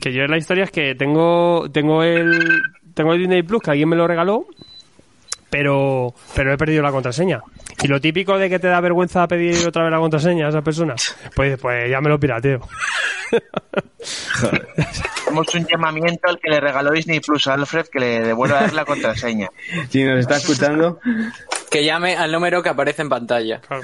[0.00, 2.62] Que yo la historia es que tengo tengo el
[2.94, 4.46] tengo el Disney Plus que alguien me lo regaló,
[5.50, 7.40] pero pero he perdido la contraseña.
[7.82, 10.62] Y lo típico de que te da vergüenza pedir otra vez la contraseña a esa
[10.62, 10.94] persona,
[11.34, 12.60] pues pues ya me lo pirateo.
[14.02, 18.62] Hacemos un llamamiento al que le regaló Disney Plus a Alfred que le devuelva a
[18.62, 19.48] dar la contraseña.
[19.88, 20.98] Si nos está escuchando,
[21.70, 23.60] Que llame al número que aparece en pantalla.
[23.60, 23.82] Claro.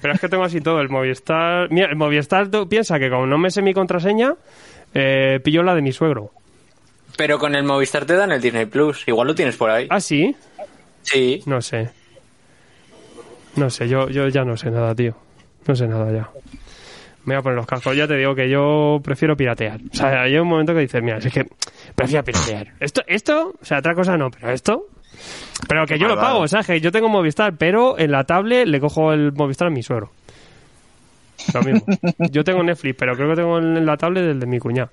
[0.00, 0.80] Pero es que tengo así todo.
[0.80, 1.70] El Movistar.
[1.70, 4.34] Mira, el Movistar piensa que como no me sé mi contraseña,
[4.94, 6.30] eh, pillo la de mi suegro.
[7.16, 9.04] Pero con el Movistar te dan el Disney Plus.
[9.06, 9.86] Igual lo tienes por ahí.
[9.90, 10.34] Ah, sí.
[11.02, 11.42] Sí.
[11.46, 11.90] No sé.
[13.56, 15.16] No sé, yo, yo ya no sé nada, tío.
[15.66, 16.28] No sé nada ya.
[17.24, 17.96] Me voy a poner los cascos.
[17.96, 19.80] Ya te digo que yo prefiero piratear.
[19.92, 21.44] O sea, hay un momento que dices, mira, es que
[21.94, 22.68] prefiero piratear.
[22.78, 24.86] Esto, esto, o sea, otra cosa no, pero esto.
[25.68, 26.34] Pero que yo lo Malvado.
[26.36, 26.66] pago, ¿sabes?
[26.66, 30.10] Que yo tengo Movistar, pero en la tablet le cojo el Movistar a mi suegro.
[31.54, 31.86] Lo mismo.
[32.30, 34.90] Yo tengo Netflix, pero creo que tengo en la tablet el de mi cuñado.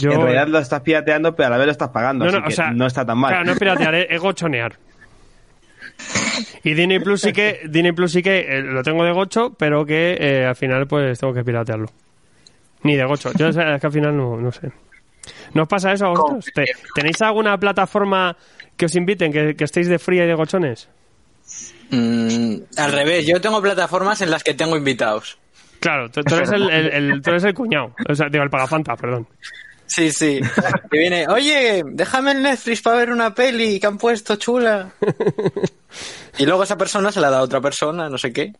[0.00, 2.24] Yo, en realidad lo estás pirateando, pero a la vez lo estás pagando.
[2.26, 3.30] No, no, así o que sea, no está tan mal.
[3.30, 4.76] Claro, no es piratear, es, es gochonear.
[6.62, 9.84] Y Disney Plus sí que, Disney Plus sí que eh, lo tengo de gocho, pero
[9.84, 11.86] que eh, al final pues tengo que piratearlo.
[12.82, 13.32] Ni de gocho.
[13.36, 14.70] Yo es que al final no, no sé.
[15.54, 16.44] ¿No os pasa eso a vosotros?
[16.54, 18.36] ¿Te- ¿Tenéis alguna plataforma
[18.76, 20.88] que os inviten, que, que estéis de fría y de gochones?
[21.90, 25.38] Mm, al revés, yo tengo plataformas en las que tengo invitados.
[25.80, 27.94] Claro, tú, tú eres el, el- el- tú eres el cuñado.
[28.08, 29.26] O sea, digo, el pagafanta, perdón.
[29.86, 30.40] Sí, sí.
[30.90, 34.90] Que viene, oye, déjame el Netflix para ver una peli que han puesto chula.
[36.36, 38.52] Y luego esa persona se la da a otra persona, no sé qué.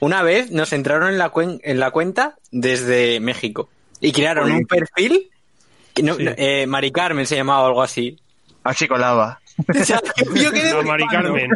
[0.00, 3.68] Una vez nos entraron en la, cuen- en la cuenta desde México
[4.00, 5.30] y crearon un perfil.
[5.94, 6.24] que no- Sí.
[6.24, 8.18] no, eh, Mari Carmen se llamaba o algo así.
[8.64, 9.40] Así colaba.
[9.80, 10.02] O sea,
[10.34, 11.32] yo quedé No, Mari flipando.
[11.32, 11.50] Carmen.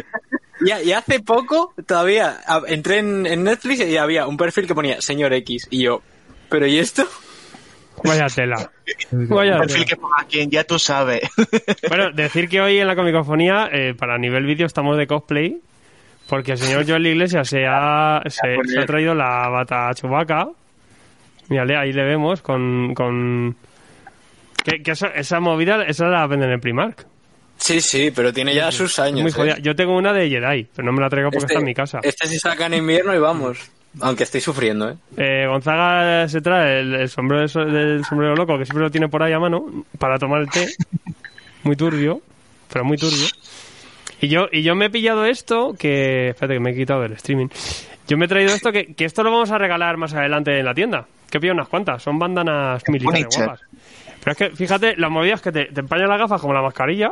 [0.65, 4.75] Y, y hace poco todavía a- entré en, en Netflix y había un perfil que
[4.75, 6.01] ponía señor X y yo,
[6.49, 7.05] pero ¿y esto?
[8.03, 8.71] Vaya tela.
[9.11, 9.85] Vaya Un perfil tela.
[9.85, 11.21] que ponga quien ya tú sabes.
[11.89, 15.59] Bueno, decir que hoy en la comicofonía, eh, para nivel vídeo, estamos de cosplay.
[16.27, 20.47] Porque el señor Joel Iglesias se ha, se, se ha traído la bata chubaca.
[21.49, 22.93] Mírale, ahí le vemos con.
[22.95, 23.57] con...
[24.63, 27.05] Que, que esa, esa movida, esa la venden en Primark.
[27.61, 29.37] Sí, sí, pero tiene ya sus años.
[29.37, 29.55] Muy ¿eh?
[29.61, 31.99] Yo tengo una de Jedi, pero no me la traigo porque está en mi casa.
[32.01, 33.69] Este se saca en invierno y vamos.
[33.99, 34.95] Aunque estoy sufriendo, ¿eh?
[35.17, 39.21] Eh, Gonzaga se trae el, el sombrero del sombrero loco, que siempre lo tiene por
[39.21, 40.67] ahí a mano, para tomar el té.
[41.63, 42.21] Muy turbio,
[42.73, 43.27] pero muy turbio.
[44.19, 46.29] Y yo, y yo me he pillado esto, que...
[46.29, 47.49] Espérate, que me he quitado del streaming.
[48.07, 50.65] Yo me he traído esto, que, que esto lo vamos a regalar más adelante en
[50.65, 51.05] la tienda.
[51.29, 53.61] Que he pillado unas cuantas, son bandanas militares guapas.
[54.23, 57.11] Pero es que, fíjate, las movidas que te, te empañan las gafas como la mascarilla.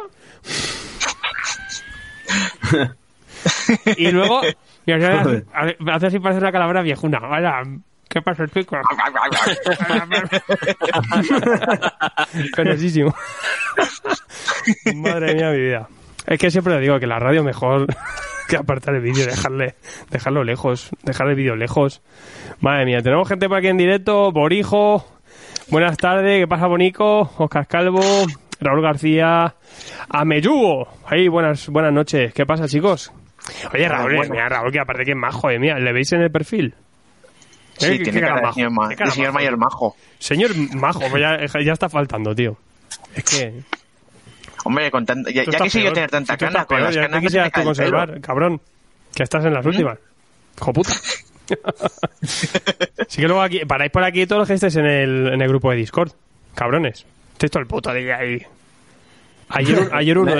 [3.98, 4.42] Y luego...
[4.86, 5.46] Joder.
[5.54, 7.20] hace, hace así parece una calavera viejuna.
[7.20, 7.62] Vaya,
[8.08, 8.76] ¿qué pasa, chico?
[12.56, 13.14] Penosísimo.
[14.96, 15.88] Madre mía, mi vida.
[16.26, 17.88] Es que siempre le digo que la radio mejor
[18.50, 19.76] que apartar el vídeo, dejarle,
[20.10, 22.02] dejarlo lejos, dejar el vídeo lejos.
[22.60, 25.06] Madre mía, tenemos gente por aquí en directo, Borijo,
[25.70, 27.32] buenas tardes, ¿qué pasa Bonico?
[27.38, 28.02] Oscar Calvo,
[28.60, 29.56] Raúl García,
[30.10, 33.12] Ameyugo, ahí buenas, buenas noches, ¿qué pasa chicos?
[33.74, 34.32] Oye Raúl, bueno.
[34.34, 36.74] mira Raúl, que aparte que es majo, eh, mira, ¿le veis en el perfil?
[37.78, 39.40] Sí, Eh, tiene qué cara de majo, señor, ma- qué cara de señor majo.
[39.40, 39.96] mayor majo.
[40.20, 42.58] Señor Majo, pues ya, ya está faltando, tío.
[43.16, 43.62] Es que.
[44.66, 45.94] Hombre, con tan- ya, ya peor.
[45.94, 48.62] tener tanta Si cana, con peor, las ya canas te tú conservar, cabrón.
[49.16, 49.98] Que estás en las últimas.
[50.58, 50.92] Hijo puta.
[52.22, 55.48] sí que luego aquí, paráis por aquí todos los que estéis en el, en el
[55.48, 56.12] grupo de Discord.
[56.56, 57.06] Cabrones.
[57.40, 58.46] Estáis todo el puto día ahí.
[59.48, 60.34] Ayer, ayer uno.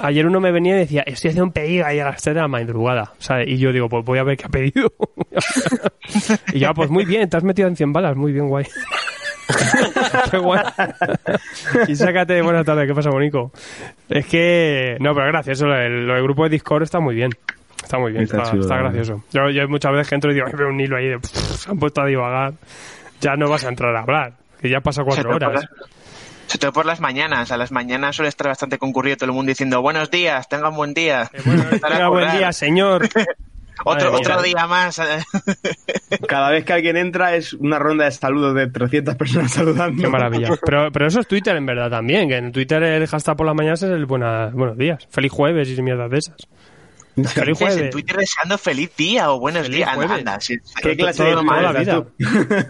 [0.00, 2.40] Ayer uno me venía y decía, estoy haciendo un pedido ahí a las 3 de
[2.40, 3.12] la madrugada.
[3.18, 3.46] ¿sabes?
[3.48, 4.90] Y yo digo, pues voy a ver qué ha pedido.
[6.52, 8.66] y ya, pues muy bien, te has metido en 100 balas, muy bien, guay.
[10.32, 10.60] qué guay.
[11.86, 13.52] y sácate, buenas tardes, ¿qué pasa, Bonico?
[14.08, 17.30] Es que, no, pero gracias, lo del, lo del grupo de Discord está muy bien.
[17.80, 18.78] Está muy bien, Está verdad.
[18.80, 19.22] gracioso.
[19.32, 21.70] Yo, yo muchas veces que entro y digo, veo un hilo ahí de, "Pff, se
[21.70, 22.54] han puesto a divagar.
[23.20, 24.32] Ya no vas a entrar a hablar,
[24.66, 25.64] que ya pasa cuatro horas.
[26.46, 27.50] Sobre todo por las mañanas.
[27.50, 30.94] A las mañanas suele estar bastante concurrido todo el mundo diciendo buenos días, tengan buen
[30.94, 31.30] día.
[31.32, 33.08] Eh, bueno, tenga buen día, señor.
[33.84, 34.42] Otro, Madre otro mía.
[34.42, 34.98] día más.
[35.00, 35.22] eh,
[36.28, 40.00] Cada vez que alguien entra es una ronda de saludos de 300 personas saludando.
[40.02, 40.50] Qué maravilla.
[40.64, 43.54] Pero, pero eso es Twitter en verdad también, que en Twitter el hashtag por las
[43.56, 45.06] mañanas es el buena, buenos días.
[45.10, 46.36] Feliz jueves y mierdas de esas.
[47.24, 47.90] Feliz dices en.
[47.90, 49.88] Twitter deseando feliz día o buenos Feliz días.
[49.88, 50.18] Anda, jueves.
[50.26, 50.56] anda, sí.
[50.82, 52.04] ¿Qué clase Todo- de toda la madre vida.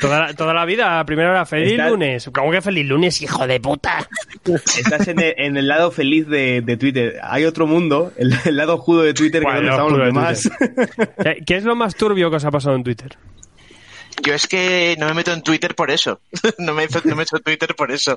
[0.00, 2.30] Toda la, toda la vida, a primera hora, feliz Está- lunes.
[2.32, 4.08] ¿Cómo que feliz lunes, hijo de puta?
[4.44, 7.18] Estás en el, en el lado feliz de, de Twitter.
[7.22, 10.28] Hay otro mundo, el, el lado judo de Twitter, Bueno, que es el donde lado
[10.28, 11.44] estamos los de demás.
[11.46, 13.16] ¿Qué, es lo más turbio que os ha pasado en Twitter?
[14.24, 16.20] Yo es que no me meto en Twitter por eso.
[16.58, 18.16] no, me, no me echo Twitter por eso.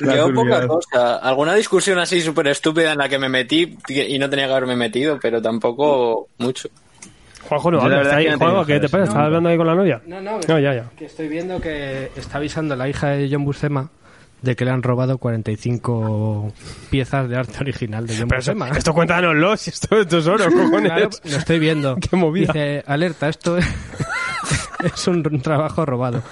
[0.00, 1.16] La Yo poca cosa.
[1.16, 4.76] Alguna discusión así súper estúpida en la que me metí y no tenía que haberme
[4.76, 6.68] metido, pero tampoco mucho.
[7.48, 8.24] Juanjo, no, habla, ahí.
[8.26, 9.04] que no Juanjo, ¿qué te pasa?
[9.04, 10.00] ¿Estás hablando ahí con la novia?
[10.06, 10.90] No, no, No, ya, ya.
[10.96, 13.90] que estoy viendo que está avisando la hija de John Buscema
[14.42, 16.52] de que le han robado 45
[16.90, 18.76] piezas de arte original de John Pero eso- Buscema.
[18.78, 20.92] esto cuéntanoslo, si esto, es oro, cojones.
[20.92, 21.96] Claro, lo estoy viendo.
[22.10, 22.52] Qué movida.
[22.52, 23.56] Dice, alerta, esto
[24.94, 26.22] es, un trabajo robado.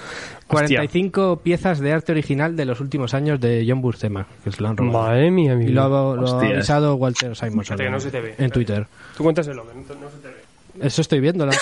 [0.47, 4.69] 45 piezas de arte original de los últimos años de John Buscema, que se lo
[4.69, 5.07] han robado.
[5.07, 6.53] Madre mía, mi Y lo, ha- lo ha Hostias.
[6.53, 8.35] avisado Walter Simonson Espérate, que no se te ve.
[8.37, 8.87] en Twitter.
[9.15, 10.85] Tú cuéntaselo, que no, no se te ve.
[10.87, 11.45] Eso estoy viendo.
[11.45, 11.55] la-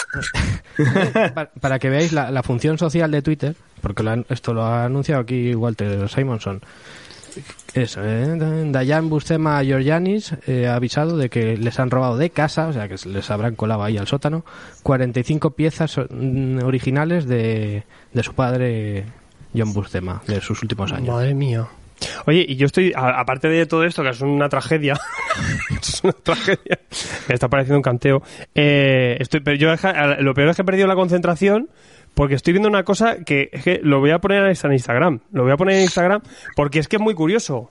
[1.34, 4.64] para, para que veáis la, la función social de Twitter, porque lo han- esto lo
[4.64, 6.62] ha anunciado aquí Walter Simonson.
[7.74, 8.36] Eso, ¿eh?
[8.72, 12.88] Dayan Buscema Georgianis eh, ha avisado de que les han robado de casa, o sea
[12.88, 14.44] que se les habrán colado ahí al sótano,
[14.84, 19.06] 45 piezas mm, originales de, de su padre
[19.56, 21.16] John Buscema, de sus últimos años.
[21.16, 21.68] Madre mía.
[22.28, 24.96] Oye, y yo estoy, a- aparte de todo esto, que es una tragedia,
[25.82, 26.80] es una tragedia,
[27.28, 28.22] me está pareciendo un canteo,
[28.54, 31.70] eh, estoy, pero yo deja- lo peor es que he perdido la concentración
[32.18, 35.44] porque estoy viendo una cosa que, es que lo voy a poner en Instagram, lo
[35.44, 36.20] voy a poner en Instagram
[36.56, 37.70] porque es que es muy curioso.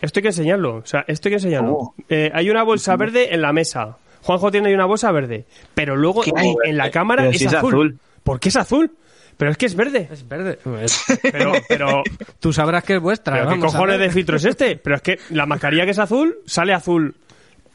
[0.00, 1.72] Esto hay que enseñarlo, o sea, esto hay que enseñarlo.
[1.74, 1.94] Oh.
[2.08, 3.98] Eh, hay una bolsa verde en la mesa.
[4.22, 5.44] Juanjo tiene ahí una bolsa verde,
[5.74, 6.22] pero luego
[6.64, 7.74] en la cámara es, si es azul.
[7.74, 7.98] azul.
[8.22, 8.90] ¿Por qué es azul?
[9.36, 10.08] Pero es que es verde.
[10.10, 10.58] Es verde.
[11.32, 12.02] Pero, pero,
[12.40, 13.34] Tú sabrás que es vuestra.
[13.36, 14.76] ¿Pero qué cojones de filtro es este?
[14.76, 17.14] Pero es que la mascarilla que es azul sale azul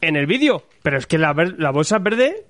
[0.00, 0.64] en el vídeo.
[0.82, 2.46] Pero es que la, ver- la bolsa verde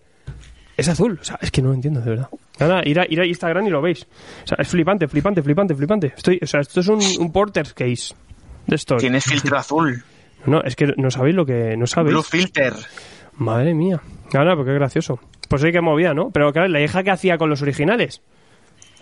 [0.78, 1.18] es azul.
[1.20, 2.28] O sea, es que no lo entiendo, de verdad.
[2.60, 4.06] Nada, ir a, ir a Instagram y lo veis.
[4.44, 6.12] O sea, es flipante, flipante, flipante, flipante.
[6.16, 8.14] Estoy, o sea, esto es un, un porter's case
[8.66, 8.96] de esto.
[8.96, 10.04] Tienes filtro azul.
[10.46, 11.76] No, es que no sabéis lo que...
[11.76, 12.14] No sabéis.
[12.14, 12.72] Blue filter.
[13.36, 14.00] Madre mía.
[14.34, 15.18] Ahora, porque es gracioso.
[15.48, 16.30] Pues sí que movía, ¿no?
[16.30, 18.22] Pero claro, la hija que hacía con los originales.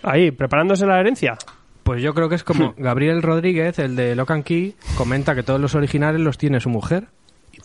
[0.03, 1.37] Ahí, preparándose la herencia.
[1.83, 5.61] Pues yo creo que es como Gabriel Rodríguez, el de Locan Key, comenta que todos
[5.61, 7.09] los originales los tiene su mujer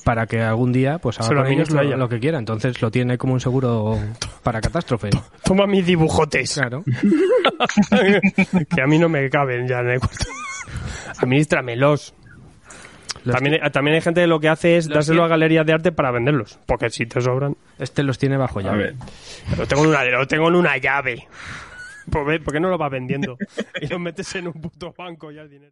[0.03, 2.37] para que algún día pues haga con ellos lo, lo que quiera.
[2.39, 3.97] Entonces lo tiene como un seguro
[4.43, 5.09] para catástrofe.
[5.43, 6.53] Toma mis dibujotes.
[6.55, 6.83] Claro.
[8.75, 10.25] que a mí no me caben ya en el cuarto.
[11.19, 12.13] Administramelos.
[13.23, 15.65] Los También, hay- también hay gente que lo que hace es dárselo tiene- a galerías
[15.65, 16.59] de arte para venderlos.
[16.65, 17.55] Porque si te sobran.
[17.79, 18.95] Este los tiene bajo llave.
[19.57, 21.27] Lo tengo en una, lo tengo en una llave.
[22.09, 23.37] Pues ¿Por qué no lo vas vendiendo?
[23.81, 25.71] Y lo metes en un puto banco ya el dinero.